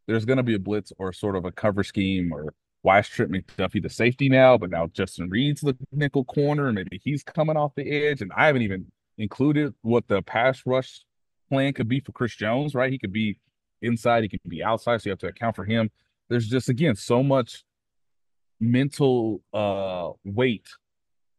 there's 0.08 0.26
going 0.26 0.38
to 0.38 0.44
be 0.44 0.56
a 0.56 0.60
blitz 0.60 0.92
or 0.98 1.14
sort 1.14 1.36
of 1.36 1.46
a 1.46 1.52
cover 1.52 1.84
scheme 1.84 2.32
or 2.32 2.54
why 2.82 3.00
is 3.00 3.08
Trent 3.08 3.32
McDuffie 3.32 3.82
the 3.82 3.90
safety 3.90 4.30
now, 4.30 4.58
but 4.58 4.70
now 4.70 4.88
Justin 4.88 5.30
Reid's 5.30 5.62
the 5.62 5.76
nickel 5.92 6.24
corner 6.26 6.68
and 6.68 6.76
maybe 6.76 7.02
he's 7.04 7.24
coming 7.24 7.58
off 7.58 7.74
the 7.76 7.90
edge. 7.90 8.22
And 8.22 8.32
I 8.36 8.46
haven't 8.46 8.62
even 8.62 8.86
included 9.18 9.74
what 9.82 10.08
the 10.08 10.22
pass 10.22 10.62
rush 10.66 11.04
plan 11.50 11.74
could 11.74 11.88
be 11.88 12.00
for 12.00 12.12
Chris 12.12 12.36
Jones, 12.36 12.76
right? 12.76 12.92
He 12.92 13.00
could 13.00 13.14
be 13.14 13.40
inside, 13.82 14.24
he 14.24 14.30
can 14.30 14.40
be 14.48 14.64
outside, 14.64 15.02
so 15.02 15.08
you 15.08 15.12
have 15.12 15.20
to 15.20 15.28
account 15.28 15.56
for 15.56 15.66
him. 15.66 15.90
There's 16.30 16.48
just 16.48 16.70
again 16.70 16.96
so 16.96 17.24
much 17.24 17.64
mental 18.60 19.42
uh 19.54 20.12
weight 20.24 20.68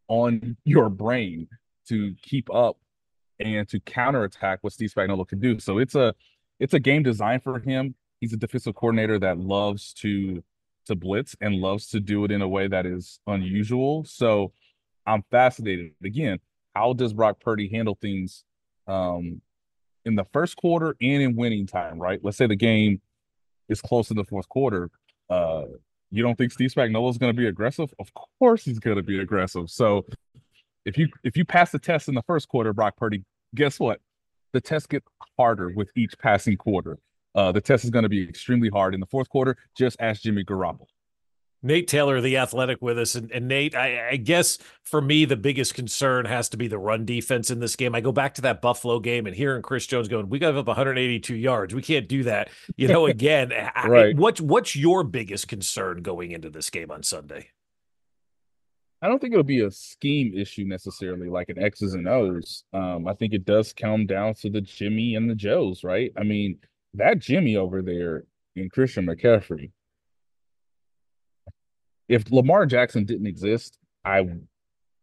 on 0.08 0.56
your 0.64 0.88
brain 0.88 1.48
to 1.88 2.14
keep 2.22 2.52
up 2.54 2.76
and 3.40 3.68
to 3.68 3.80
counterattack 3.80 4.58
what 4.62 4.72
Steve 4.72 4.92
Spagnuolo 4.94 5.26
can 5.26 5.38
do. 5.38 5.58
So 5.58 5.78
it's 5.78 5.94
a 5.94 6.14
it's 6.58 6.74
a 6.74 6.80
game 6.80 7.02
designed 7.02 7.42
for 7.42 7.58
him. 7.58 7.94
He's 8.20 8.32
a 8.32 8.36
defensive 8.36 8.74
coordinator 8.74 9.18
that 9.18 9.38
loves 9.38 9.92
to 9.94 10.42
to 10.86 10.94
blitz 10.94 11.36
and 11.40 11.56
loves 11.56 11.88
to 11.88 12.00
do 12.00 12.24
it 12.24 12.30
in 12.30 12.42
a 12.42 12.48
way 12.48 12.68
that 12.68 12.86
is 12.86 13.18
unusual. 13.26 14.04
So 14.04 14.52
I'm 15.06 15.22
fascinated. 15.30 15.92
Again, 16.04 16.38
how 16.74 16.92
does 16.92 17.12
Brock 17.12 17.40
Purdy 17.40 17.68
handle 17.68 17.98
things 18.00 18.44
um 18.86 19.40
in 20.04 20.14
the 20.14 20.24
first 20.32 20.56
quarter 20.56 20.96
and 21.00 21.22
in 21.22 21.36
winning 21.36 21.66
time, 21.66 21.98
right? 21.98 22.20
Let's 22.22 22.36
say 22.36 22.46
the 22.46 22.56
game 22.56 23.00
is 23.68 23.82
close 23.82 24.10
in 24.10 24.16
the 24.16 24.24
fourth 24.24 24.48
quarter. 24.48 24.90
Uh 25.28 25.64
you 26.10 26.22
don't 26.22 26.36
think 26.36 26.52
Steve 26.52 26.70
Spagnuolo 26.70 27.10
is 27.10 27.18
going 27.18 27.32
to 27.32 27.36
be 27.36 27.46
aggressive? 27.46 27.92
Of 27.98 28.10
course 28.38 28.64
he's 28.64 28.78
going 28.78 28.96
to 28.96 29.02
be 29.02 29.18
aggressive. 29.18 29.70
So 29.70 30.06
if 30.84 30.96
you 30.96 31.08
if 31.24 31.36
you 31.36 31.44
pass 31.44 31.70
the 31.70 31.78
test 31.78 32.08
in 32.08 32.14
the 32.14 32.22
first 32.22 32.48
quarter, 32.48 32.72
Brock 32.72 32.96
Purdy, 32.96 33.24
guess 33.54 33.80
what? 33.80 34.00
The 34.52 34.60
test 34.60 34.88
get 34.88 35.02
harder 35.36 35.72
with 35.74 35.90
each 35.96 36.18
passing 36.18 36.56
quarter. 36.56 36.98
Uh, 37.34 37.52
the 37.52 37.60
test 37.60 37.84
is 37.84 37.90
going 37.90 38.04
to 38.04 38.08
be 38.08 38.26
extremely 38.26 38.70
hard 38.70 38.94
in 38.94 39.00
the 39.00 39.06
fourth 39.06 39.28
quarter. 39.28 39.56
Just 39.76 39.96
ask 40.00 40.22
Jimmy 40.22 40.44
Garoppolo. 40.44 40.86
Nate 41.66 41.88
Taylor, 41.88 42.20
the 42.20 42.36
athletic, 42.36 42.80
with 42.80 42.98
us. 42.98 43.14
And, 43.14 43.30
and 43.30 43.48
Nate, 43.48 43.74
I, 43.74 44.10
I, 44.10 44.16
guess 44.16 44.58
for 44.82 45.00
me, 45.00 45.24
the 45.24 45.36
biggest 45.36 45.74
concern 45.74 46.24
has 46.24 46.48
to 46.50 46.56
be 46.56 46.68
the 46.68 46.78
run 46.78 47.04
defense 47.04 47.50
in 47.50 47.60
this 47.60 47.76
game. 47.76 47.94
I 47.94 48.00
go 48.00 48.12
back 48.12 48.34
to 48.34 48.42
that 48.42 48.62
Buffalo 48.62 49.00
game 49.00 49.26
and 49.26 49.34
hearing 49.34 49.62
Chris 49.62 49.86
Jones 49.86 50.08
going, 50.08 50.28
we 50.28 50.38
got 50.38 50.54
up 50.54 50.66
182 50.66 51.34
yards. 51.34 51.74
We 51.74 51.82
can't 51.82 52.08
do 52.08 52.24
that. 52.24 52.50
You 52.76 52.88
know, 52.88 53.06
again, 53.06 53.50
right. 53.50 54.14
I, 54.16 54.18
what's, 54.18 54.40
what's 54.40 54.76
your 54.76 55.04
biggest 55.04 55.48
concern 55.48 56.02
going 56.02 56.32
into 56.32 56.50
this 56.50 56.70
game 56.70 56.90
on 56.90 57.02
Sunday? 57.02 57.48
I 59.02 59.08
don't 59.08 59.20
think 59.20 59.34
it'll 59.34 59.44
be 59.44 59.60
a 59.60 59.70
scheme 59.70 60.32
issue 60.34 60.64
necessarily, 60.64 61.28
like 61.28 61.50
an 61.50 61.62
X's 61.62 61.94
and 61.94 62.08
O's. 62.08 62.64
Um, 62.72 63.06
I 63.06 63.12
think 63.12 63.34
it 63.34 63.44
does 63.44 63.72
come 63.72 64.06
down 64.06 64.34
to 64.36 64.50
the 64.50 64.62
Jimmy 64.62 65.16
and 65.16 65.28
the 65.28 65.34
Joes, 65.34 65.84
right? 65.84 66.12
I 66.16 66.22
mean, 66.22 66.58
that 66.94 67.18
Jimmy 67.18 67.56
over 67.56 67.82
there 67.82 68.24
in 68.56 68.70
Christian 68.70 69.06
McCaffrey. 69.06 69.70
If 72.08 72.30
Lamar 72.30 72.66
Jackson 72.66 73.04
didn't 73.04 73.26
exist, 73.26 73.78
I 74.04 74.26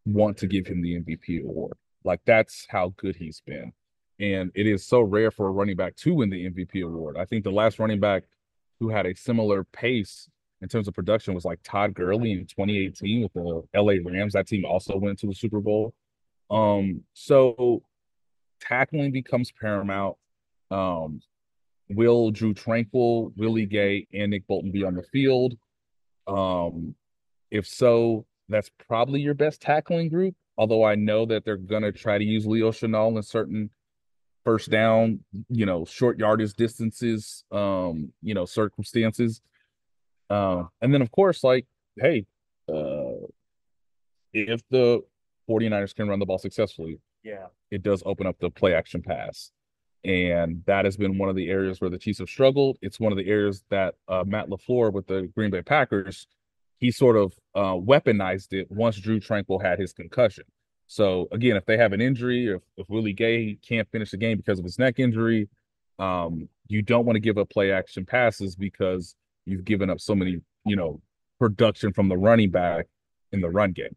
want 0.06 0.38
to 0.38 0.48
give 0.48 0.68
him 0.68 0.82
the 0.82 1.00
MVP 1.00 1.44
award. 1.44 1.78
Like 2.04 2.22
that's 2.26 2.66
how 2.70 2.94
good 2.98 3.16
he's 3.16 3.42
been. 3.46 3.74
And 4.20 4.52
it 4.56 4.68
is 4.68 4.86
so 4.86 5.02
rare 5.02 5.32
for 5.32 5.48
a 5.48 5.52
running 5.52 5.76
back 5.76 5.96
to 5.98 6.14
win 6.14 6.30
the 6.30 6.50
MVP 6.50 6.84
award. 6.84 7.18
I 7.18 7.26
think 7.26 7.44
the 7.44 7.52
last 7.52 7.80
running 7.80 8.00
back 8.00 8.24
who 8.80 8.90
had 8.90 9.06
a 9.06 9.16
similar 9.16 9.64
pace 9.64 10.30
in 10.62 10.70
terms 10.70 10.88
of 10.88 10.94
production 10.94 11.34
was 11.34 11.46
like 11.46 11.60
Todd 11.64 11.94
Gurley 11.94 12.32
in 12.32 12.46
2018 12.46 13.24
with 13.24 13.34
the 13.34 13.64
LA 13.76 13.96
Rams. 14.04 14.34
That 14.34 14.48
team 14.48 14.66
also 14.66 14.98
went 14.98 15.20
to 15.20 15.28
the 15.28 15.34
Super 15.34 15.60
Bowl. 15.60 15.94
Um, 16.50 17.02
so 17.14 17.84
tackling 18.62 19.12
becomes 19.12 19.52
paramount. 19.52 20.16
Um, 20.72 21.22
will 21.90 22.32
Drue 22.32 22.54
Tranquill, 22.54 23.34
Willie 23.36 23.66
Gay, 23.66 24.08
and 24.14 24.32
Nick 24.32 24.48
Bolton 24.48 24.72
be 24.72 24.84
on 24.84 24.96
the 24.96 25.04
field? 25.04 25.58
Um, 26.28 26.96
if 27.52 27.68
so, 27.68 28.26
that's 28.50 28.70
probably 28.88 29.22
your 29.22 29.34
best 29.34 29.62
tackling 29.62 30.10
group. 30.10 30.36
Although 30.58 30.84
I 30.84 30.96
know 30.96 31.26
that 31.26 31.46
they're 31.46 31.58
gonna 31.58 31.92
try 31.92 32.18
to 32.18 32.24
use 32.24 32.46
Leo 32.46 32.72
Chenal 32.72 33.16
in 33.16 33.24
certain 33.24 33.70
first 34.44 34.70
down, 34.70 35.20
you 35.50 35.66
know, 35.66 35.86
short 35.86 36.20
yardage 36.20 36.54
distances, 36.54 37.44
um, 37.52 38.12
you 38.22 38.34
know, 38.34 38.46
circumstances. 38.46 39.42
Uh, 40.30 40.64
and 40.82 40.94
then, 40.94 41.02
of 41.02 41.12
course, 41.12 41.44
like, 41.44 41.66
hey, 41.98 42.26
uh, 42.70 43.26
if 44.34 44.62
the 44.70 45.02
49ers 45.50 45.96
can 45.96 46.08
run 46.08 46.20
the 46.20 46.26
ball 46.26 46.38
successfully, 46.38 47.00
yeah, 47.24 47.48
it 47.72 47.84
does 47.84 48.04
open 48.06 48.28
up 48.28 48.38
the 48.40 48.50
play 48.50 48.74
action 48.74 49.02
pass. 49.02 49.52
And 50.04 50.64
that 50.66 50.86
has 50.86 50.98
been 50.98 51.18
one 51.18 51.30
of 51.30 51.36
the 51.36 51.50
areas 51.50 51.80
where 51.80 51.90
the 51.90 51.98
Chiefs 51.98 52.20
have 52.20 52.30
struggled. 52.30 52.78
It's 52.82 53.00
one 53.00 53.14
of 53.14 53.18
the 53.18 53.30
areas 53.30 53.64
that 53.70 53.96
uh, 54.08 54.24
Matt 54.26 54.50
LaFleur 54.50 54.92
with 54.92 55.08
the 55.08 55.32
Green 55.36 55.50
Bay 55.50 55.62
Packers, 55.62 56.28
he 56.80 56.92
sort 56.92 57.16
of 57.16 57.34
uh, 57.56 57.74
weaponized 57.74 58.52
it 58.52 58.70
once 58.70 58.98
Drue 58.98 59.20
Tranquill 59.20 59.64
had 59.64 59.80
his 59.80 59.94
concussion. 59.94 60.44
So 60.88 61.28
again, 61.32 61.56
if 61.56 61.66
they 61.66 61.78
have 61.78 61.94
an 61.94 62.02
injury, 62.02 62.48
if, 62.48 62.62
if 62.76 62.90
Willie 62.90 63.14
Gay 63.14 63.58
can't 63.68 63.90
finish 63.90 64.12
the 64.12 64.18
game 64.18 64.38
because 64.38 64.60
of 64.60 64.66
his 64.66 64.78
neck 64.78 65.00
injury, 65.00 65.48
um, 66.00 66.50
you 66.68 66.82
don't 66.82 67.06
want 67.06 67.16
to 67.16 67.22
give 67.22 67.38
up 67.38 67.50
play 67.50 67.72
action 67.72 68.06
passes 68.06 68.56
because 68.56 69.16
you've 69.46 69.64
given 69.64 69.90
up 69.90 70.02
so 70.02 70.14
many, 70.14 70.42
you 70.66 70.76
know, 70.76 71.02
production 71.40 71.94
from 71.94 72.10
the 72.10 72.18
running 72.18 72.52
back 72.52 72.88
in 73.32 73.42
the 73.42 73.50
run 73.50 73.72
game. 73.72 73.96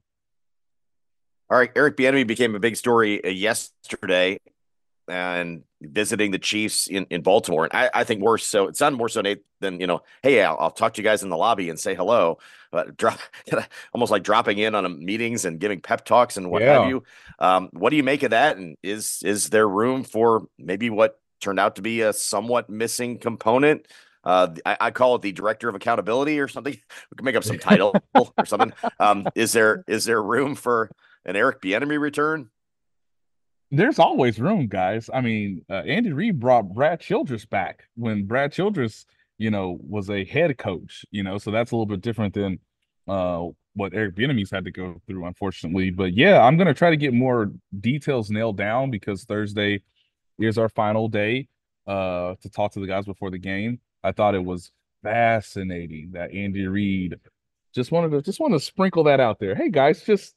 All 1.48 1.58
right, 1.58 1.70
Eric 1.76 1.96
Bieniemy 1.96 2.26
became 2.26 2.54
a 2.54 2.58
big 2.58 2.76
story 2.76 3.24
uh, 3.24 3.28
yesterday, 3.28 4.40
and 5.08 5.62
visiting 5.80 6.30
the 6.30 6.38
Chiefs 6.38 6.86
in, 6.86 7.06
in 7.10 7.22
Baltimore. 7.22 7.64
And 7.64 7.72
I, 7.72 8.00
I 8.00 8.04
think 8.04 8.20
more 8.20 8.38
so, 8.38 8.66
it's 8.68 8.80
not 8.80 8.92
more 8.92 9.08
so 9.08 9.20
Nate 9.20 9.42
than 9.60 9.80
you 9.80 9.86
know, 9.86 10.02
hey, 10.22 10.42
I'll, 10.42 10.56
I'll, 10.58 10.70
talk 10.70 10.94
to 10.94 11.02
you 11.02 11.04
guys 11.04 11.22
in 11.22 11.28
the 11.28 11.36
lobby 11.36 11.70
and 11.70 11.78
say 11.78 11.94
hello. 11.94 12.38
But 12.70 12.96
drop 12.98 13.18
almost 13.92 14.10
like 14.10 14.22
dropping 14.22 14.58
in 14.58 14.74
on 14.74 15.04
meetings 15.04 15.44
and 15.44 15.60
giving 15.60 15.80
pep 15.80 16.04
talks 16.04 16.36
and 16.36 16.50
what 16.50 16.62
yeah. 16.62 16.80
have 16.80 16.88
you. 16.88 17.04
Um, 17.38 17.68
what 17.72 17.90
do 17.90 17.96
you 17.96 18.02
make 18.02 18.22
of 18.22 18.30
that? 18.30 18.56
And 18.56 18.76
is 18.82 19.22
is 19.24 19.50
there 19.50 19.68
room 19.68 20.04
for 20.04 20.48
maybe 20.58 20.90
what 20.90 21.20
turned 21.40 21.60
out 21.60 21.76
to 21.76 21.82
be 21.82 22.00
a 22.00 22.12
somewhat 22.12 22.70
missing 22.70 23.18
component 23.18 23.86
uh, 24.26 24.48
I, 24.66 24.76
I, 24.80 24.90
call 24.90 25.14
it 25.14 25.22
the 25.22 25.30
director 25.30 25.68
of 25.68 25.76
accountability 25.76 26.40
or 26.40 26.48
something. 26.48 26.72
We 27.10 27.16
can 27.16 27.24
make 27.24 27.36
up 27.36 27.44
some 27.44 27.58
title 27.60 27.94
or 28.12 28.44
something. 28.44 28.72
Um, 28.98 29.28
is 29.36 29.52
there 29.52 29.84
is 29.86 30.04
there 30.04 30.20
room 30.20 30.56
for 30.56 30.90
an 31.24 31.36
Eric 31.36 31.62
Bieniemy 31.62 32.00
return? 32.00 32.50
There's 33.70 33.98
always 33.98 34.38
room, 34.38 34.68
guys. 34.68 35.10
I 35.12 35.20
mean, 35.20 35.64
uh, 35.68 35.82
Andy 35.86 36.12
Reid 36.12 36.38
brought 36.38 36.72
Brad 36.72 37.00
Childress 37.00 37.44
back 37.44 37.84
when 37.96 38.24
Brad 38.24 38.52
Childress, 38.52 39.06
you 39.38 39.50
know, 39.50 39.78
was 39.82 40.08
a 40.08 40.24
head 40.24 40.56
coach. 40.56 41.04
You 41.10 41.24
know, 41.24 41.38
so 41.38 41.50
that's 41.50 41.72
a 41.72 41.74
little 41.74 41.86
bit 41.86 42.00
different 42.00 42.34
than 42.34 42.60
uh, 43.08 43.46
what 43.74 43.92
Eric 43.92 44.14
Bieniemy's 44.14 44.50
had 44.50 44.64
to 44.64 44.70
go 44.70 45.00
through, 45.06 45.26
unfortunately. 45.26 45.90
But 45.90 46.14
yeah, 46.14 46.42
I'm 46.42 46.56
gonna 46.56 46.74
try 46.74 46.90
to 46.90 46.96
get 46.96 47.12
more 47.12 47.52
details 47.80 48.30
nailed 48.30 48.56
down 48.56 48.90
because 48.90 49.24
Thursday 49.24 49.82
is 50.38 50.58
our 50.58 50.68
final 50.68 51.08
day 51.08 51.48
uh, 51.86 52.34
to 52.42 52.50
talk 52.50 52.72
to 52.72 52.80
the 52.80 52.86
guys 52.86 53.04
before 53.04 53.30
the 53.30 53.38
game. 53.38 53.80
I 54.04 54.12
thought 54.12 54.34
it 54.34 54.44
was 54.44 54.70
fascinating 55.02 56.10
that 56.12 56.32
Andy 56.32 56.66
Reid 56.66 57.18
just 57.74 57.92
wanted 57.92 58.10
to 58.12 58.22
just 58.22 58.40
want 58.40 58.54
to 58.54 58.60
sprinkle 58.60 59.04
that 59.04 59.20
out 59.20 59.38
there. 59.38 59.54
Hey 59.54 59.70
guys, 59.70 60.02
just 60.02 60.34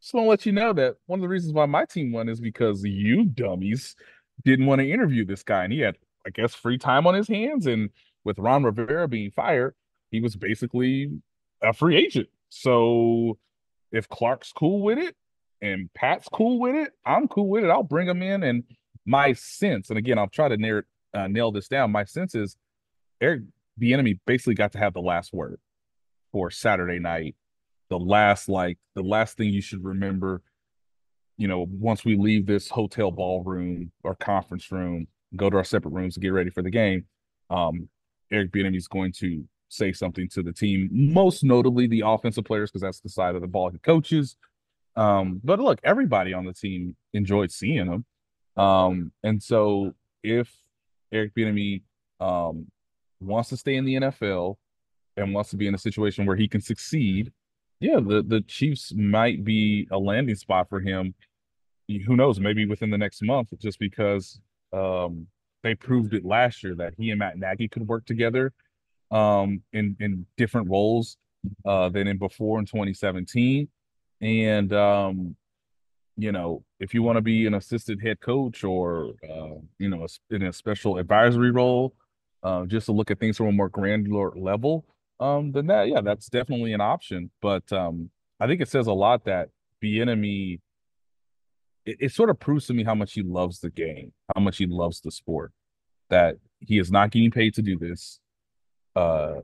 just 0.00 0.14
want 0.14 0.26
to 0.26 0.30
let 0.30 0.46
you 0.46 0.52
know 0.52 0.72
that 0.72 0.96
one 1.06 1.18
of 1.18 1.22
the 1.22 1.28
reasons 1.28 1.52
why 1.52 1.66
my 1.66 1.84
team 1.84 2.12
won 2.12 2.28
is 2.28 2.40
because 2.40 2.84
you 2.84 3.24
dummies 3.24 3.96
didn't 4.44 4.66
want 4.66 4.80
to 4.80 4.90
interview 4.90 5.24
this 5.24 5.42
guy, 5.42 5.64
and 5.64 5.72
he 5.72 5.80
had, 5.80 5.96
I 6.26 6.30
guess, 6.30 6.54
free 6.54 6.78
time 6.78 7.06
on 7.06 7.14
his 7.14 7.28
hands. 7.28 7.66
And 7.66 7.90
with 8.24 8.38
Ron 8.38 8.64
Rivera 8.64 9.08
being 9.08 9.30
fired, 9.30 9.74
he 10.10 10.20
was 10.20 10.36
basically 10.36 11.10
a 11.62 11.72
free 11.72 11.96
agent. 11.96 12.28
So 12.48 13.38
if 13.92 14.08
Clark's 14.08 14.52
cool 14.52 14.82
with 14.82 14.98
it 14.98 15.16
and 15.62 15.92
Pat's 15.94 16.28
cool 16.28 16.60
with 16.60 16.74
it, 16.74 16.92
I'm 17.04 17.28
cool 17.28 17.48
with 17.48 17.64
it. 17.64 17.70
I'll 17.70 17.82
bring 17.82 18.08
him 18.08 18.22
in. 18.22 18.42
And 18.42 18.64
my 19.04 19.32
sense, 19.32 19.88
and 19.88 19.98
again, 19.98 20.18
I'll 20.18 20.28
try 20.28 20.48
to 20.48 20.56
nail, 20.56 20.82
uh, 21.14 21.28
nail 21.28 21.52
this 21.52 21.68
down. 21.68 21.92
My 21.92 22.04
sense 22.04 22.34
is 22.34 22.56
Eric 23.20 23.42
Bieniemy 23.80 24.18
basically 24.26 24.54
got 24.54 24.72
to 24.72 24.78
have 24.78 24.94
the 24.94 25.00
last 25.00 25.32
word 25.32 25.58
for 26.32 26.50
Saturday 26.50 26.98
night. 26.98 27.36
The 27.88 27.98
last 27.98 28.48
like 28.48 28.78
the 28.94 29.02
last 29.02 29.36
thing 29.36 29.50
you 29.50 29.62
should 29.62 29.84
remember, 29.84 30.42
you 31.36 31.48
know, 31.48 31.66
once 31.70 32.04
we 32.04 32.16
leave 32.16 32.46
this 32.46 32.68
hotel 32.68 33.10
ballroom 33.10 33.92
or 34.02 34.14
conference 34.14 34.70
room, 34.72 35.06
go 35.36 35.50
to 35.50 35.56
our 35.56 35.64
separate 35.64 35.92
rooms 35.92 36.14
to 36.14 36.20
get 36.20 36.30
ready 36.30 36.50
for 36.50 36.62
the 36.62 36.70
game. 36.70 37.04
Um, 37.50 37.88
Eric 38.32 38.52
Bieniemy 38.52 38.76
is 38.76 38.88
going 38.88 39.12
to 39.18 39.44
say 39.68 39.92
something 39.92 40.28
to 40.30 40.42
the 40.42 40.52
team, 40.52 40.88
most 40.92 41.44
notably 41.44 41.86
the 41.86 42.02
offensive 42.04 42.44
players, 42.44 42.70
because 42.70 42.82
that's 42.82 43.00
the 43.00 43.08
side 43.08 43.34
of 43.34 43.40
the 43.40 43.46
ball 43.46 43.70
he 43.70 43.78
coaches. 43.78 44.36
Um, 44.96 45.40
but 45.44 45.60
look, 45.60 45.80
everybody 45.84 46.32
on 46.32 46.44
the 46.44 46.52
team 46.52 46.96
enjoyed 47.12 47.50
seeing 47.52 47.86
him. 47.86 48.04
Um, 48.56 49.12
and 49.22 49.42
so 49.42 49.94
if 50.22 50.50
Eric 51.12 51.34
Bieniemy 51.34 51.82
um, 52.20 52.66
wants 53.20 53.50
to 53.50 53.56
stay 53.56 53.76
in 53.76 53.84
the 53.84 53.96
NFL 53.96 54.56
and 55.16 55.34
wants 55.34 55.50
to 55.50 55.56
be 55.56 55.66
in 55.66 55.74
a 55.74 55.78
situation 55.78 56.26
where 56.26 56.36
he 56.36 56.48
can 56.48 56.60
succeed, 56.60 57.32
yeah, 57.80 58.00
the 58.00 58.22
the 58.26 58.40
Chiefs 58.42 58.92
might 58.94 59.44
be 59.44 59.86
a 59.90 59.98
landing 59.98 60.34
spot 60.34 60.68
for 60.68 60.80
him. 60.80 61.14
Who 61.88 62.16
knows? 62.16 62.40
Maybe 62.40 62.66
within 62.66 62.90
the 62.90 62.98
next 62.98 63.22
month, 63.22 63.52
just 63.58 63.78
because 63.78 64.40
um, 64.72 65.26
they 65.62 65.74
proved 65.74 66.14
it 66.14 66.24
last 66.24 66.62
year 66.62 66.74
that 66.76 66.94
he 66.96 67.10
and 67.10 67.18
Matt 67.18 67.38
Nagy 67.38 67.68
could 67.68 67.86
work 67.86 68.06
together 68.06 68.52
um, 69.10 69.62
in 69.72 69.96
in 70.00 70.26
different 70.36 70.70
roles 70.70 71.16
uh, 71.64 71.88
than 71.88 72.06
in 72.06 72.18
before 72.18 72.58
in 72.58 72.66
2017. 72.66 73.68
And 74.20 74.72
um, 74.72 75.36
you 76.16 76.32
know, 76.32 76.64
if 76.80 76.94
you 76.94 77.02
want 77.02 77.16
to 77.16 77.22
be 77.22 77.46
an 77.46 77.54
assistant 77.54 78.02
head 78.02 78.20
coach 78.20 78.64
or 78.64 79.12
uh, 79.28 79.56
you 79.78 79.90
know, 79.90 80.06
in 80.30 80.42
a 80.44 80.52
special 80.52 80.96
advisory 80.96 81.50
role, 81.50 81.94
uh, 82.42 82.64
just 82.64 82.86
to 82.86 82.92
look 82.92 83.10
at 83.10 83.20
things 83.20 83.36
from 83.36 83.48
a 83.48 83.52
more 83.52 83.68
granular 83.68 84.32
level, 84.34 84.86
um, 85.20 85.52
then 85.52 85.66
that 85.66 85.88
yeah, 85.88 86.00
that's 86.00 86.28
definitely 86.28 86.72
an 86.72 86.80
option. 86.80 87.30
But 87.40 87.70
um, 87.72 88.10
I 88.38 88.46
think 88.46 88.60
it 88.60 88.68
says 88.68 88.86
a 88.86 88.92
lot 88.92 89.24
that 89.24 89.48
Bieniemy 89.82 90.60
it, 91.84 91.96
it 92.00 92.12
sort 92.12 92.30
of 92.30 92.38
proves 92.38 92.66
to 92.66 92.74
me 92.74 92.84
how 92.84 92.94
much 92.94 93.12
he 93.14 93.22
loves 93.22 93.60
the 93.60 93.70
game, 93.70 94.12
how 94.34 94.42
much 94.42 94.58
he 94.58 94.66
loves 94.66 95.00
the 95.00 95.10
sport. 95.10 95.52
That 96.10 96.36
he 96.60 96.78
is 96.78 96.90
not 96.90 97.10
getting 97.10 97.30
paid 97.30 97.54
to 97.54 97.62
do 97.62 97.78
this. 97.78 98.20
Uh, 98.94 99.40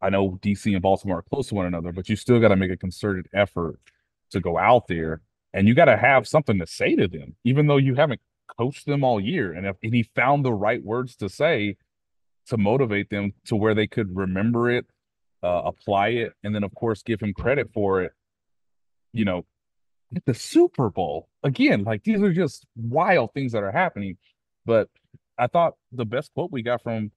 I 0.00 0.10
know 0.10 0.38
DC 0.42 0.72
and 0.72 0.82
Baltimore 0.82 1.18
are 1.18 1.22
close 1.22 1.48
to 1.48 1.54
one 1.54 1.66
another, 1.66 1.92
but 1.92 2.08
you 2.08 2.16
still 2.16 2.40
got 2.40 2.48
to 2.48 2.56
make 2.56 2.70
a 2.70 2.76
concerted 2.76 3.26
effort 3.32 3.80
to 4.30 4.40
go 4.40 4.58
out 4.58 4.86
there 4.86 5.22
and 5.54 5.68
you 5.68 5.74
got 5.74 5.86
to 5.86 5.96
have 5.96 6.26
something 6.26 6.58
to 6.58 6.66
say 6.66 6.96
to 6.96 7.08
them, 7.08 7.36
even 7.44 7.66
though 7.66 7.76
you 7.76 7.94
haven't 7.94 8.20
coached 8.58 8.86
them 8.86 9.04
all 9.04 9.20
year. 9.20 9.52
And 9.52 9.66
if 9.66 9.76
and 9.82 9.94
he 9.94 10.02
found 10.02 10.44
the 10.44 10.52
right 10.52 10.82
words 10.82 11.16
to 11.16 11.28
say 11.28 11.76
to 12.48 12.58
motivate 12.58 13.08
them 13.08 13.32
to 13.46 13.56
where 13.56 13.74
they 13.74 13.86
could 13.86 14.14
remember 14.14 14.68
it, 14.68 14.86
uh, 15.44 15.62
apply 15.66 16.08
it, 16.08 16.32
and 16.42 16.54
then 16.54 16.64
of 16.64 16.74
course 16.74 17.02
give 17.02 17.20
him 17.20 17.34
credit 17.34 17.70
for 17.72 18.02
it. 18.02 18.12
You 19.12 19.24
know, 19.24 19.44
the 20.26 20.34
Super 20.34 20.90
Bowl 20.90 21.28
again. 21.42 21.84
Like 21.84 22.02
these 22.04 22.20
are 22.22 22.32
just 22.32 22.66
wild 22.76 23.32
things 23.34 23.52
that 23.52 23.62
are 23.62 23.72
happening. 23.72 24.16
But 24.64 24.88
I 25.38 25.46
thought 25.46 25.74
the 25.92 26.06
best 26.06 26.32
quote 26.34 26.50
we 26.50 26.62
got 26.62 26.82
from 26.82 27.12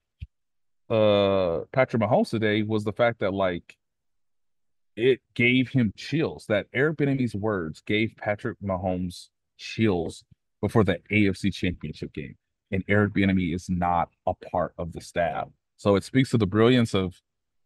uh 0.89 1.61
Patrick 1.73 2.01
Mahomes 2.01 2.29
today 2.29 2.63
was 2.63 2.83
the 2.83 2.93
fact 2.93 3.19
that 3.19 3.33
like 3.33 3.77
it 4.95 5.21
gave 5.33 5.69
him 5.69 5.93
chills. 5.95 6.45
That 6.47 6.67
Eric 6.73 6.97
Bieniemy's 6.97 7.35
words 7.35 7.81
gave 7.85 8.15
Patrick 8.17 8.57
Mahomes 8.63 9.29
chills 9.57 10.23
before 10.61 10.83
the 10.83 10.99
AFC 11.11 11.53
Championship 11.53 12.13
game. 12.13 12.35
And 12.71 12.83
Eric 12.89 13.13
Bieniemy 13.13 13.55
is 13.55 13.69
not 13.69 14.09
a 14.25 14.33
part 14.51 14.73
of 14.77 14.91
the 14.91 14.99
staff. 14.99 15.47
So 15.77 15.95
it 15.95 16.03
speaks 16.03 16.31
to 16.31 16.37
the 16.37 16.47
brilliance 16.47 16.93
of 16.95 17.21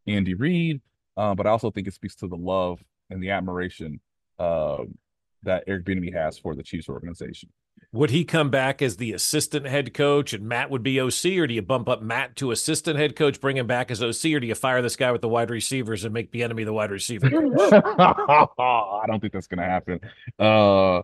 Andy 0.07 0.33
Reid, 0.33 0.81
uh, 1.17 1.35
but 1.35 1.47
I 1.47 1.49
also 1.49 1.71
think 1.71 1.87
it 1.87 1.93
speaks 1.93 2.15
to 2.15 2.27
the 2.27 2.37
love 2.37 2.83
and 3.09 3.21
the 3.21 3.29
admiration 3.31 3.99
uh, 4.39 4.83
that 5.43 5.63
Eric 5.67 5.85
Bieniemy 5.85 6.13
has 6.13 6.37
for 6.37 6.55
the 6.55 6.63
Chiefs 6.63 6.89
organization. 6.89 7.49
Would 7.93 8.11
he 8.11 8.23
come 8.23 8.49
back 8.49 8.81
as 8.81 8.97
the 8.97 9.11
assistant 9.11 9.65
head 9.65 9.93
coach 9.93 10.33
and 10.33 10.47
Matt 10.47 10.69
would 10.69 10.83
be 10.83 10.99
OC, 10.99 11.25
or 11.37 11.47
do 11.47 11.53
you 11.53 11.61
bump 11.61 11.89
up 11.89 12.01
Matt 12.01 12.37
to 12.37 12.51
assistant 12.51 12.97
head 12.97 13.15
coach, 13.17 13.41
bring 13.41 13.57
him 13.57 13.67
back 13.67 13.91
as 13.91 14.01
OC, 14.01 14.33
or 14.33 14.39
do 14.39 14.47
you 14.47 14.55
fire 14.55 14.81
this 14.81 14.95
guy 14.95 15.11
with 15.11 15.21
the 15.21 15.27
wide 15.27 15.49
receivers 15.49 16.05
and 16.05 16.13
make 16.13 16.31
Bieniemy 16.31 16.63
the 16.63 16.73
wide 16.73 16.91
receiver? 16.91 17.27
I 17.27 19.03
don't 19.07 19.19
think 19.19 19.33
that's 19.33 19.47
going 19.47 19.59
to 19.59 19.65
happen. 19.65 19.99
Uh, 20.39 21.01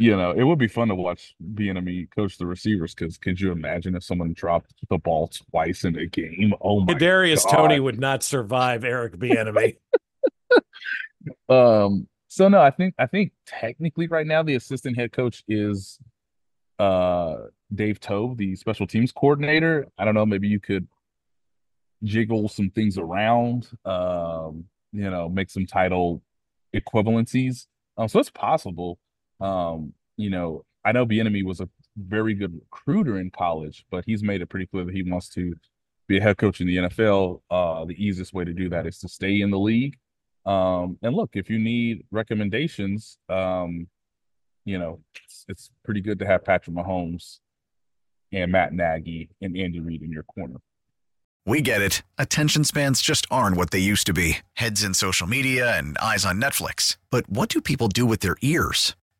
you 0.00 0.16
know, 0.16 0.32
it 0.32 0.42
would 0.42 0.58
be 0.58 0.68
fun 0.68 0.88
to 0.88 0.94
watch 0.94 1.34
Bieniemy 1.54 2.10
coach 2.10 2.38
the 2.38 2.46
receivers 2.46 2.94
because 2.94 3.18
could 3.18 3.40
you 3.40 3.52
imagine 3.52 3.94
if 3.94 4.04
someone 4.04 4.32
dropped 4.32 4.72
the 4.88 4.98
ball 4.98 5.28
twice 5.28 5.84
in 5.84 5.96
a 5.98 6.06
game? 6.06 6.54
Oh 6.60 6.80
my! 6.80 6.94
Darius 6.94 7.44
Toney 7.44 7.80
would 7.80 8.00
not 8.00 8.22
survive 8.22 8.84
Eric 8.84 9.16
Bieniemy. 9.16 9.76
um. 11.48 12.06
So 12.28 12.46
no, 12.48 12.60
I 12.60 12.70
think 12.70 12.94
I 12.98 13.06
think 13.06 13.32
technically 13.44 14.06
right 14.06 14.26
now 14.26 14.42
the 14.42 14.54
assistant 14.54 14.96
head 14.96 15.12
coach 15.12 15.42
is 15.48 15.98
uh 16.78 17.36
Dave 17.74 18.00
Toub, 18.00 18.36
the 18.36 18.56
special 18.56 18.86
teams 18.86 19.12
coordinator. 19.12 19.88
I 19.98 20.04
don't 20.04 20.14
know, 20.14 20.26
maybe 20.26 20.48
you 20.48 20.60
could 20.60 20.86
jiggle 22.02 22.48
some 22.48 22.70
things 22.70 22.98
around, 22.98 23.68
um, 23.84 24.64
you 24.92 25.10
know, 25.10 25.28
make 25.28 25.50
some 25.50 25.66
title 25.66 26.22
equivalencies. 26.74 27.66
Um, 27.96 28.08
so 28.08 28.18
it's 28.18 28.30
possible. 28.30 28.98
Um, 29.40 29.92
you 30.16 30.30
know, 30.30 30.64
I 30.84 30.92
know 30.92 31.06
Bieniemy 31.06 31.44
was 31.44 31.60
a 31.60 31.68
very 31.96 32.34
good 32.34 32.54
recruiter 32.54 33.18
in 33.18 33.30
college, 33.30 33.84
but 33.90 34.04
he's 34.06 34.22
made 34.22 34.40
it 34.40 34.46
pretty 34.46 34.66
clear 34.66 34.84
that 34.84 34.94
he 34.94 35.02
wants 35.02 35.28
to 35.30 35.54
be 36.08 36.18
a 36.18 36.20
head 36.20 36.38
coach 36.38 36.60
in 36.60 36.66
the 36.66 36.76
NFL. 36.76 37.40
Uh, 37.50 37.84
the 37.84 37.94
easiest 38.02 38.32
way 38.32 38.44
to 38.44 38.52
do 38.52 38.68
that 38.70 38.86
is 38.86 38.98
to 38.98 39.08
stay 39.08 39.40
in 39.40 39.50
the 39.50 39.58
league. 39.58 39.98
Um, 40.46 40.98
and 41.02 41.14
look, 41.14 41.30
if 41.34 41.50
you 41.50 41.58
need 41.58 42.04
recommendations, 42.10 43.18
um, 43.28 43.86
you 44.64 44.78
know, 44.78 45.00
it's, 45.24 45.44
it's 45.48 45.70
pretty 45.84 46.00
good 46.00 46.18
to 46.20 46.26
have 46.26 46.44
Patrick 46.44 46.76
Mahomes 46.76 47.38
and 48.32 48.52
Matt 48.52 48.72
Nagy 48.72 49.30
and 49.40 49.56
Andy 49.56 49.80
Reid 49.80 50.02
in 50.02 50.10
your 50.10 50.22
corner. 50.24 50.56
We 51.46 51.62
get 51.62 51.80
it. 51.80 52.02
Attention 52.18 52.64
spans 52.64 53.00
just 53.00 53.26
aren't 53.30 53.56
what 53.56 53.70
they 53.70 53.78
used 53.78 54.06
to 54.06 54.12
be 54.12 54.38
heads 54.54 54.84
in 54.84 54.94
social 54.94 55.26
media 55.26 55.76
and 55.76 55.96
eyes 55.98 56.24
on 56.24 56.40
Netflix. 56.40 56.96
But 57.10 57.28
what 57.28 57.48
do 57.48 57.60
people 57.60 57.88
do 57.88 58.06
with 58.06 58.20
their 58.20 58.36
ears? 58.42 58.94